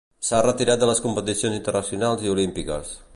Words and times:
S'ha 0.27 0.37
retirat 0.45 0.79
de 0.83 0.89
les 0.91 1.01
competicions 1.03 1.59
internacionals 1.59 2.25
i 2.29 2.33
olímpiques. 2.37 2.97